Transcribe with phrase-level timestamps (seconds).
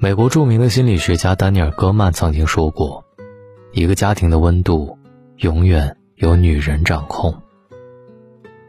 [0.00, 3.04] 美国著名的心理学家丹尼尔·戈曼曾经说过
[3.74, 4.96] ：“一个家庭的温度，
[5.38, 7.34] 永远由女人掌控。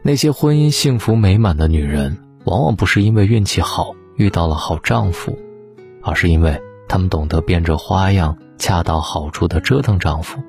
[0.02, 5.38] 那些婚姻幸福美满的女人，往往不是因为运气好遇到了好丈夫，
[6.02, 10.40] 而是因为她们懂得变着花样、恰到好处的折腾丈夫，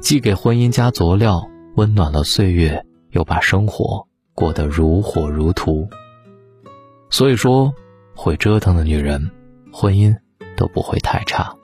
[0.00, 5.86] 既给婚姻加佐料，温暖了岁月，又把生活过得如火如荼。
[7.10, 7.70] 所以说，
[8.14, 9.30] 会折腾的女人。”
[9.78, 10.16] 婚姻
[10.56, 11.54] 都不会太差。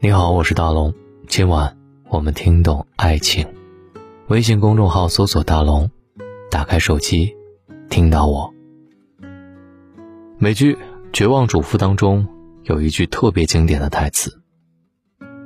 [0.00, 0.94] 你好，我是大龙，
[1.28, 1.76] 今晚
[2.08, 3.46] 我们听懂爱情。
[4.28, 5.90] 微信公众号搜索“大龙”，
[6.50, 7.36] 打开手机，
[7.90, 8.54] 听到我。
[10.38, 10.72] 美剧
[11.12, 12.26] 《绝望主妇》当中
[12.62, 14.40] 有一句特别经典的台词：“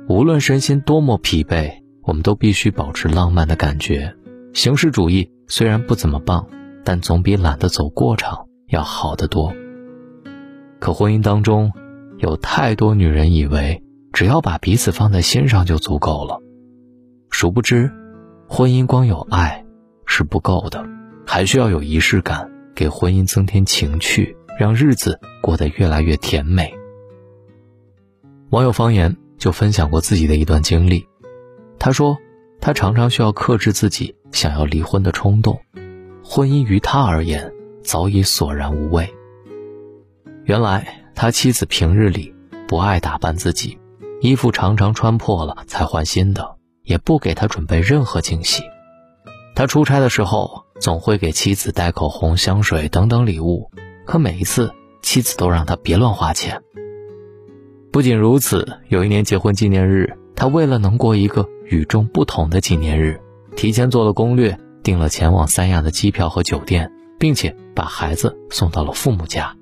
[0.07, 4.15] 无论身心多么疲惫，我们都必须保持浪漫的感觉。
[4.53, 6.47] 形式主义虽然不怎么棒，
[6.85, 9.53] 但总比懒得走过场要好得多。”
[10.81, 11.71] 可婚姻当中，
[12.17, 16.39] 有太多女人以为只要把彼此放在心上就足够了，
[17.29, 17.91] 殊不知，
[18.49, 19.63] 婚姻光有爱
[20.07, 20.83] 是不够的，
[21.23, 26.73] 还需要有仪式感，给婚姻增添情趣，让日子过得越来越甜美。
[28.49, 31.07] 网友方言就分享过自己的一段经历，
[31.77, 32.17] 他说，
[32.59, 35.61] 他常常需要克制自己想要离婚的冲动，
[36.23, 39.07] 婚姻于他而言早已索然无味。
[40.43, 42.33] 原来他妻子平日里
[42.67, 43.77] 不爱打扮自己，
[44.21, 48.63] 衣服常常穿破了才换新的，也不给他准备任何惊喜。
[49.55, 53.69] 他出差的时候总会给妻子带口红、香水等等礼物，
[54.05, 56.61] 可每一次妻子都让他别乱花钱。
[57.91, 63.21] 不仅如此，有一年结婚纪念日，他为了能过一个与众不同的纪念日，
[63.55, 69.55] 提前做了攻略，订了前往三亚的机票和酒店，并且把孩子送到了父母家。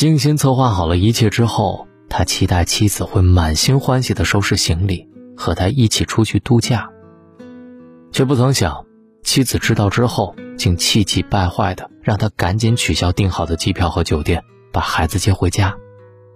[0.00, 5.06] 精心策划好了一切之后，他期待妻子会满心欢喜地收拾行李，
[5.36, 6.88] 和他一起出去度假。
[8.10, 8.86] 却不曾想，
[9.22, 15.76] 妻子知道之后，竟气急败坏地让他赶紧取消订好的机票和酒店，把孩子接回家，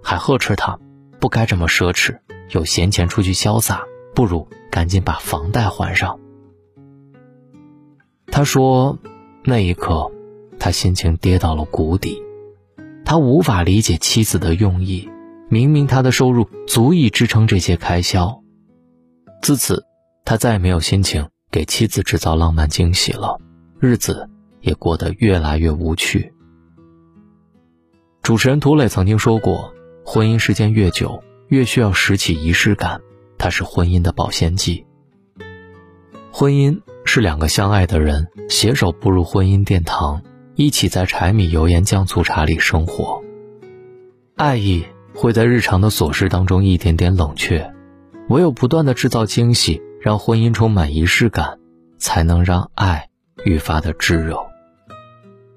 [0.03, 0.77] 还呵斥他
[1.19, 2.19] 不该这么奢侈，
[2.51, 3.81] 有闲钱出去潇洒，
[4.13, 6.19] 不如赶紧把房贷还上。
[8.27, 8.99] 他说，
[9.43, 10.11] 那一刻，
[10.59, 12.21] 他心情跌到了谷底。
[13.05, 15.07] 他无法理解妻子的用意，
[15.47, 18.41] 明明他的收入足以支撑这些开销。
[19.43, 19.85] 自此，
[20.25, 23.39] 他再也没有心情给妻子制造浪漫惊喜了，
[23.79, 24.27] 日子
[24.59, 26.33] 也过得越来越无趣。
[28.23, 29.71] 主持人涂磊曾经说过
[30.03, 32.99] ：“婚姻时间越久，越需要拾起仪式感，
[33.37, 34.83] 它是婚姻的保鲜剂。
[36.31, 40.23] 婚姻是两个相爱的人携手步入婚姻殿堂。”
[40.57, 43.21] 一起在柴米油盐酱醋茶里生活，
[44.37, 47.73] 爱意会在日常的琐事当中一点点冷却，
[48.29, 51.59] 唯有不断的制造惊喜，让婚姻充满仪式感，
[51.97, 53.09] 才能让爱
[53.43, 54.37] 愈发的炙热。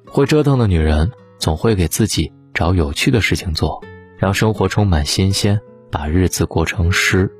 [0.04, 3.80] 会折腾的女人总会给自己找有趣的事情做，
[4.16, 5.60] 让生活充满新鲜，
[5.92, 7.32] 把日子过成诗。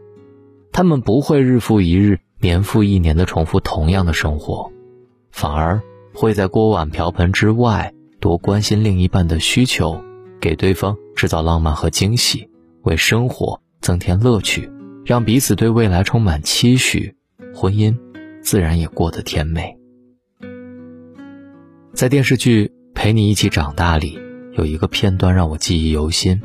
[0.71, 4.71] 她们不会日复一日、年复一年的重复同样的生活，
[5.33, 5.83] 反而。
[6.21, 10.03] 会在锅碗瓢盆之外多关心另一半的需求，
[10.41, 12.51] 给对方制造浪漫和惊喜，
[12.83, 14.69] 为生活增添乐趣，
[15.05, 17.15] 让彼此对未来充满期许，
[17.55, 17.97] 婚姻
[18.43, 19.79] 自然也过得甜美。
[21.95, 24.19] 在电视剧《陪你一起长大》里，
[24.57, 26.43] 有一个片段让我记忆犹新：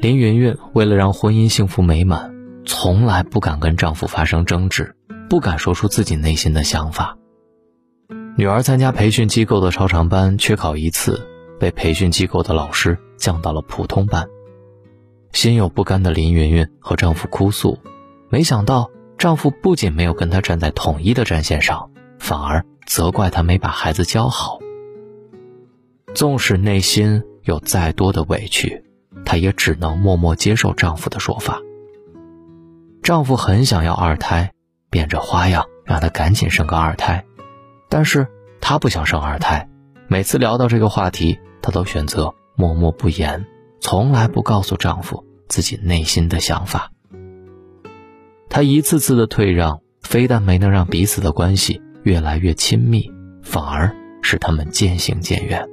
[0.00, 2.34] 林云云为了让婚姻幸福美满，
[2.64, 4.96] 从来不敢跟丈夫发生争执，
[5.28, 7.17] 不敢说出自己内心的想法。
[8.38, 11.28] 女儿参加培训机构的超长班，缺考一次，
[11.58, 14.28] 被培训机构的老师降到了普通班。
[15.32, 17.80] 心有不甘的林云云和丈夫哭诉，
[18.28, 21.90] 没想到丈夫不仅没有跟她站在统一的战线上，
[22.20, 24.60] 反而责怪她没把孩子教好。
[26.14, 28.84] 纵使内心有再多的委屈，
[29.24, 31.60] 她也只能默默接受丈夫的说法。
[33.02, 34.52] 丈夫很想要二胎，
[34.90, 37.24] 变着花样让她赶紧生个二胎。
[37.90, 38.26] 但是
[38.60, 39.68] 她不想生二胎，
[40.08, 43.46] 每次聊到这个话题，她都选择默默不言，
[43.80, 46.90] 从来不告诉丈夫自己内心的想法。
[48.48, 53.10] 她一次次的退让，非但没能让彼此的关系越来越亲密，
[53.42, 55.68] 反而使他们渐行渐远。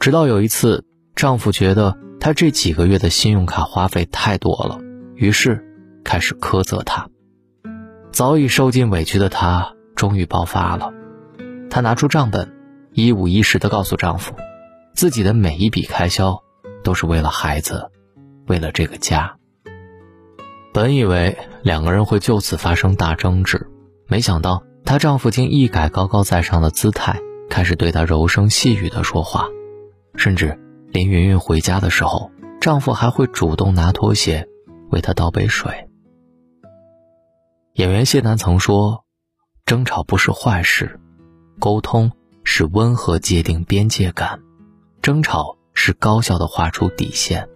[0.00, 4.80] 直到有一次，丈夫觉得她这几个月的信用卡花费太多了，
[5.14, 5.64] 于是
[6.02, 7.08] 开始苛责她。
[8.10, 9.74] 早已受尽委屈的她。
[9.94, 10.92] 终于爆发了，
[11.72, 12.52] 她拿出账本，
[12.92, 14.34] 一五一十地告诉丈夫
[14.92, 16.42] ：“自己的每一笔开销
[16.84, 17.90] 都是为了孩子，
[18.46, 19.36] 为了这个家。
[20.74, 23.70] 本以为两个人会就此发生大争执，
[24.06, 29.48] 没想到她丈夫竟一改高高在上的姿态，开始对她柔声细语的说话，
[30.14, 32.30] 甚至连云云回家的时候，
[32.60, 34.46] 丈夫还会主动拿拖鞋
[34.90, 35.88] 为她倒杯水。
[37.72, 39.06] 演员谢楠曾说
[39.64, 41.00] ：“争吵不是坏事，
[41.62, 42.10] 沟通
[42.42, 44.40] 是温和界定边界感，
[45.00, 47.48] 争吵是高效的画出底线。”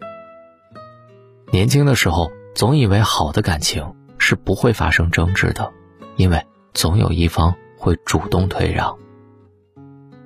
[1.50, 2.30] 年轻的时候。
[2.56, 5.74] 总以为好的感情是不会发生争执的，
[6.16, 6.42] 因为
[6.72, 8.96] 总有一方会主动退让。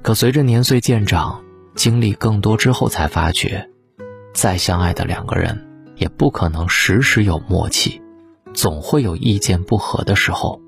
[0.00, 1.42] 可随着年岁渐长，
[1.74, 3.68] 经历更多之后，才发觉，
[4.32, 8.00] 再相爱的两个人也不可能时时有默契，
[8.54, 10.60] 总会有意见不合的时候。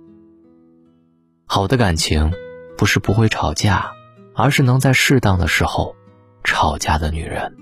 [1.46, 2.32] 好的感情，
[2.76, 3.92] 不是不会吵架，
[4.34, 5.94] 而是能在适当的时候
[6.44, 7.56] 吵架的女人。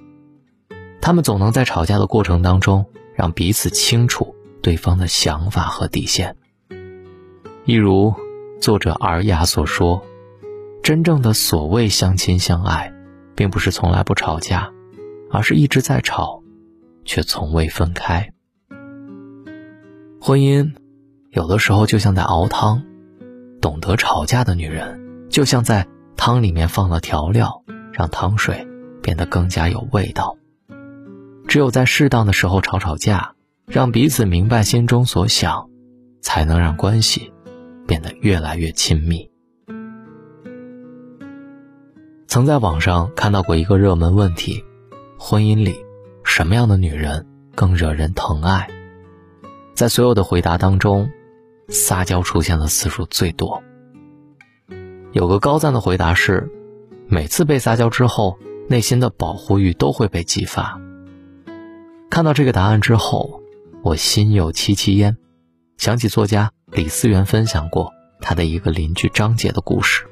[1.00, 2.86] 她们总能在吵架的过程当中。
[3.12, 6.38] 让彼此清楚对方的想法和底线。
[7.66, 8.14] 一如
[8.62, 10.02] 作者尔雅所说
[10.82, 12.94] ：“真正的所谓相亲相爱，
[13.34, 14.72] 并不是从来不吵架，
[15.30, 16.42] 而是一直在吵，
[17.04, 18.32] 却从未分开。
[20.18, 20.72] 婚姻
[21.28, 22.84] 有的时候就像在熬汤，
[23.60, 25.86] 懂得吵架的女人，就像在
[26.16, 27.62] 汤里面放了调料，
[27.92, 28.66] 让汤水
[29.02, 30.36] 变得更加有味道。”
[31.48, 33.34] 只有在适当的时候吵吵架，
[33.66, 35.68] 让彼此明白心中所想，
[36.22, 37.32] 才能让关系
[37.88, 39.28] 变得越来越亲密。
[42.28, 44.64] 曾在网上看到过一个热门问题：
[45.18, 45.74] 婚姻里
[46.22, 48.68] 什么样的女人更惹人疼爱？
[49.74, 51.10] 在所有的回答当中，
[51.70, 53.62] 撒娇出现的次数最多。
[55.12, 56.50] 有个高赞的回答是：
[57.08, 58.38] 每次被撒娇之后，
[58.68, 60.80] 内心的保护欲都会被激发。
[62.10, 63.40] 看到这个答案之后，
[63.82, 65.16] 我心有戚戚焉，
[65.78, 70.04] 想起作家李思源分享过他的一个邻居张姐的故事。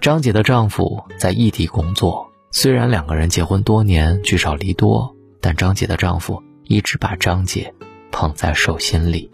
[0.00, 7.74] 张姐的丈夫在异地工作，虽然两个人结婚多年，聚少离多，但张姐的丈夫一直把张姐
[8.10, 9.30] 捧在手心里。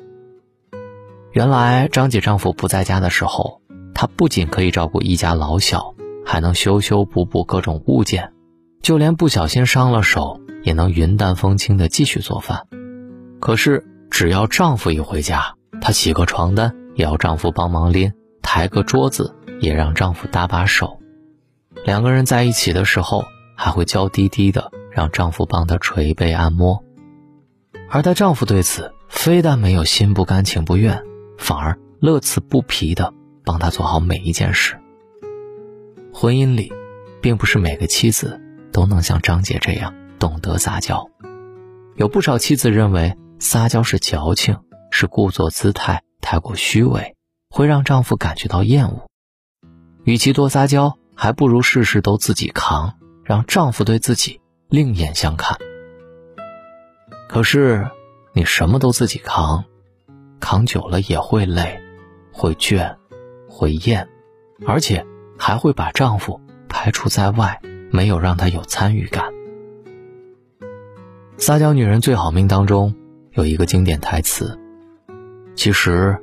[1.35, 3.61] 原来张姐丈夫不在家的时候，
[3.93, 8.33] 她不仅可以照顾一家老小，还能修修补补各种物件，
[8.83, 10.41] 就连不小心伤了手。
[10.63, 12.67] 也能云淡风轻地继续做饭，
[13.39, 21.01] 可是只要丈夫一回家，她洗个床单也要丈夫帮忙拎，抬个桌子也让丈夫搭把手。
[21.85, 23.27] 两个人在一起的时候，
[23.59, 26.83] 还会娇滴滴的让丈夫帮她捶背按摩。
[27.91, 31.03] 而她丈夫对此非但没有心不甘情不愿，
[31.39, 33.13] 反而乐此不疲的
[33.45, 34.79] 帮他做好每一件事。
[36.13, 36.73] 婚姻里，
[37.21, 38.41] 并不是每个妻子
[38.73, 39.95] 都能像张姐这样。
[40.17, 41.11] 懂得撒娇，
[41.97, 44.57] 有不少妻子认为撒娇是矫情，
[44.91, 47.15] 是故作姿态，太过虚伪，
[47.51, 49.07] 会让丈夫感觉到厌恶。
[50.05, 54.41] 与其多撒娇，还不如事事都自己扛，让丈夫对自己
[54.71, 55.59] 另眼相看。
[57.29, 57.91] 可是，
[58.33, 59.65] 你什么都自己扛，
[60.45, 61.81] 扛久了也会累，
[62.31, 62.97] 会倦，
[63.49, 64.07] 会厌，
[64.67, 65.07] 而且
[65.39, 69.33] 还会把丈夫排除在外，没有让他有参与感。
[71.39, 72.95] 撒娇女人最好命当中
[73.33, 74.61] 有一个经典台词
[75.57, 76.19] ：“其实，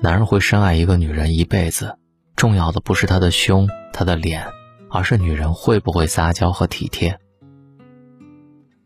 [0.00, 1.98] 男人会深爱一个女人一辈子，
[2.34, 4.46] 重要的不是她的胸、她的脸，
[4.88, 7.18] 而是女人会不会撒娇和体贴。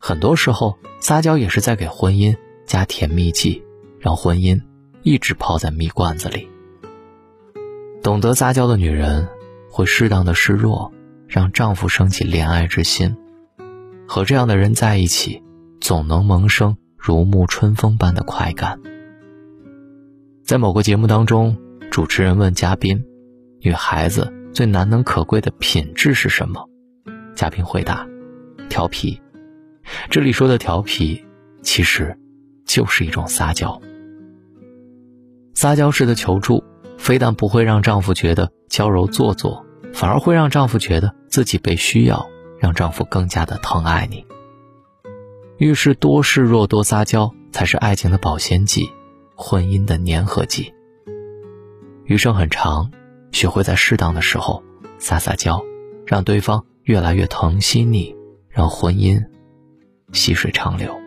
[0.00, 3.62] 很多时候，撒娇也是在给婚姻加甜蜜剂，
[4.00, 4.60] 让婚姻
[5.02, 6.48] 一直泡在蜜罐子里。
[8.02, 9.28] 懂得撒娇的女人，
[9.70, 10.92] 会适当的示弱，
[11.28, 13.16] 让丈夫升起怜爱之心。
[14.08, 15.42] 和这样的人在一起。”
[15.80, 18.78] 总能萌生如沐春风般的快感。
[20.44, 21.56] 在某个节目当中，
[21.90, 23.02] 主持人问嘉宾
[23.64, 26.68] ：“女孩子最难能可贵的品质是什么？”
[27.34, 28.06] 嘉宾回答
[28.68, 29.18] ：“调皮。”
[30.10, 31.24] 这里说的调皮，
[31.62, 32.14] 其实
[32.66, 33.80] 就是一种撒娇。
[35.60, 36.64] 撒娇式的求助，
[36.96, 44.24] 非但不会让丈夫觉得娇柔做作，反而会让丈夫觉得自己被需要，让丈夫更加的疼爱你。
[45.58, 48.88] 遇事多示弱、多撒娇，才是爱情的保鲜剂，
[49.34, 50.72] 婚姻的粘合剂。
[52.04, 52.90] 余生很长，
[53.30, 54.62] 学会在适当的时候
[54.96, 55.62] 撒撒娇，
[56.06, 58.16] 让对方越来越疼惜你，
[58.48, 59.22] 让婚姻
[60.14, 60.98] 细水长流。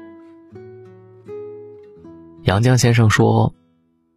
[2.44, 3.56] 杨绛先生说：“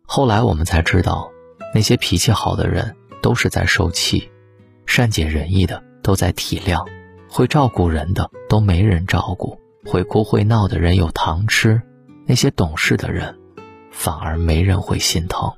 [0.07, 1.31] 后来我们才知道，
[1.75, 4.31] 那些脾气好的人都是在受气，
[4.87, 6.87] 善解人意的都在体谅，
[7.29, 11.83] 会照顾人的都没人照顾，会哭会闹的人有糖吃，
[12.25, 13.37] 那些懂事的人，
[13.91, 15.53] 反而没人会心疼。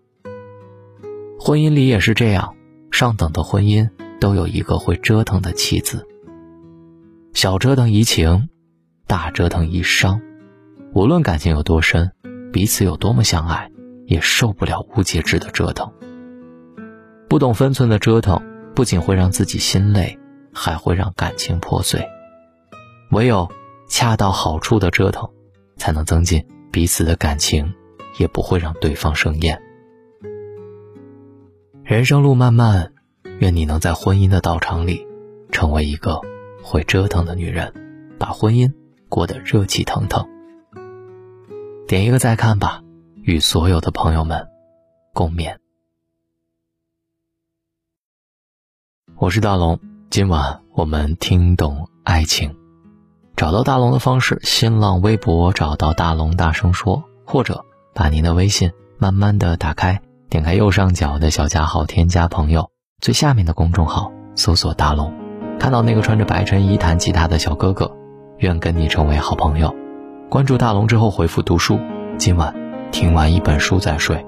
[1.38, 2.57] 婚姻里也是这样，
[2.90, 3.88] 上等的婚姻
[4.19, 6.07] 都有一个会折腾的妻子。
[7.35, 8.49] 小折腾怡情，
[9.07, 10.21] 大折腾一伤。
[10.95, 12.11] 无论感情有多深，
[12.50, 13.71] 彼此有多么相爱，
[14.09, 15.93] 也受不了无节制的折腾。
[17.29, 18.43] 不懂分寸的折腾，
[18.75, 20.19] 不仅会让自己心累，
[20.53, 22.05] 还会让感情破碎。
[23.11, 23.49] 唯有
[23.88, 25.29] 恰到好处的折腾，
[25.77, 27.75] 才能增进彼此的感情，
[28.19, 29.61] 也不会让对方生厌。
[31.85, 32.93] 人生路漫漫，
[33.38, 35.07] 愿你能在婚姻的道场里，
[35.53, 36.21] 成为一个
[36.62, 37.73] 会折腾的女人，
[38.19, 38.73] 把婚姻
[39.11, 40.27] 过得热气腾腾。
[41.87, 42.83] 点一个再看吧，
[43.29, 44.49] 与所有的朋友们
[45.13, 45.57] 共勉。
[49.19, 52.57] 我是大龙，今晚我们听懂爱情。
[53.37, 62.71] 找到大龙的方式：新浪微博找到大龙，大声说，或者把您的微信慢慢的打开，点开右上角的小加号，添加朋友，
[63.03, 65.13] 最下面的公众号搜索大龙，
[65.61, 67.95] 看到那个穿着白衬衣弹吉他的小哥哥，
[68.39, 69.77] 愿跟你成为好朋友。
[70.31, 71.79] 关注大龙之后回复读书，
[72.17, 72.55] 今晚
[72.90, 74.25] 听完一本书再睡。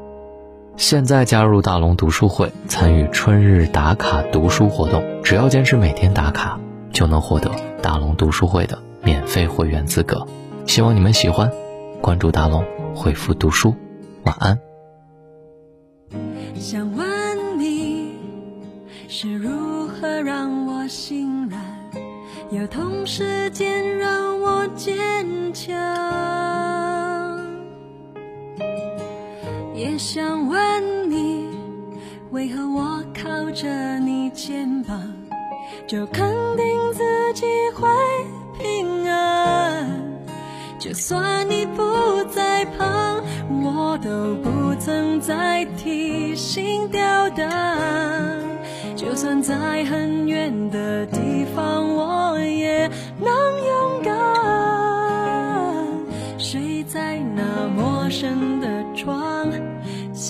[0.76, 6.58] 现在加入大龙读书会，参与春日打卡读书活动，只要坚持每天打卡，
[6.92, 7.50] 就能获得
[7.82, 10.26] 大龙读书会的免费会员资格。
[10.66, 11.50] 希望你们喜欢，
[12.00, 12.64] 关注大龙，
[12.94, 13.74] 回复读书，
[14.24, 14.58] 晚安。
[16.54, 18.14] 想问你
[19.08, 21.62] 是如何让我心软，
[22.50, 24.96] 又同时间让我坚
[25.52, 26.99] 强？
[30.00, 31.46] 想问你，
[32.30, 34.98] 为何我靠着你肩膀，
[35.86, 36.26] 就肯
[36.56, 37.04] 定自
[37.34, 37.86] 己会
[38.58, 39.86] 平安？
[40.78, 43.22] 就算你不在旁，
[43.62, 48.40] 我都不曾再提心吊胆。
[48.96, 52.88] 就算在很远的地方，我也
[53.18, 53.28] 能
[53.68, 54.16] 勇敢，
[56.38, 58.66] 睡在那陌生的
[58.96, 59.46] 床。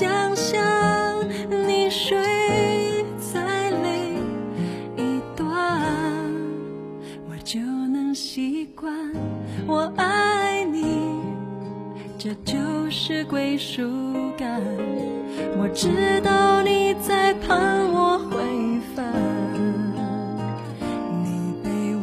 [0.00, 2.16] 想象你睡
[3.19, 4.16] 在另
[4.97, 5.47] 一端，
[7.28, 8.90] 我就能习惯。
[9.66, 11.21] 我爱你，
[12.16, 12.57] 这就
[12.88, 13.83] 是归属
[14.38, 14.62] 感。
[15.59, 18.40] 我知道你在盼我回
[18.97, 19.04] 返，
[21.23, 21.95] 你臂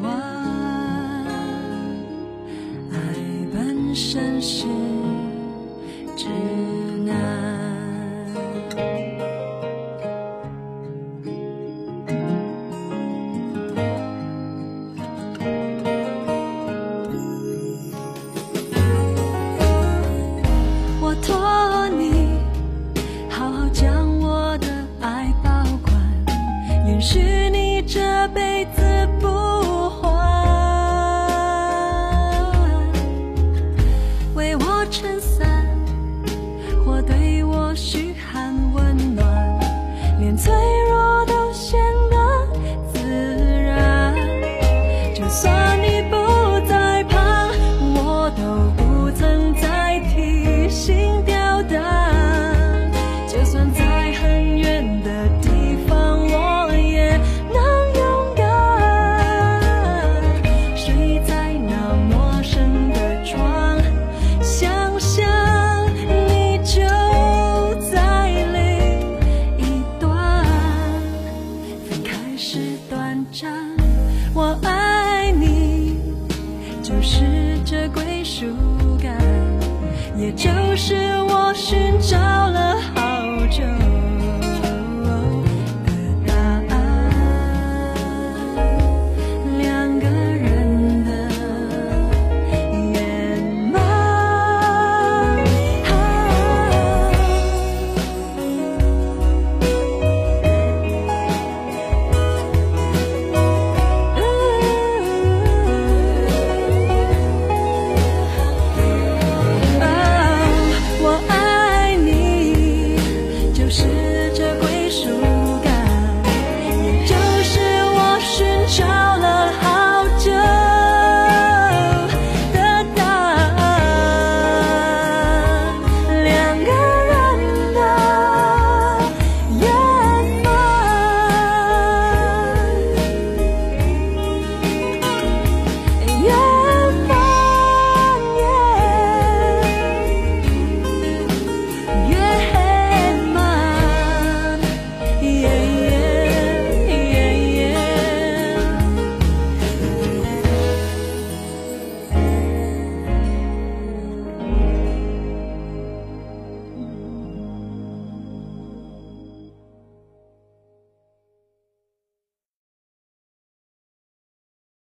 [80.18, 80.96] 也，就是
[81.30, 82.37] 我寻找。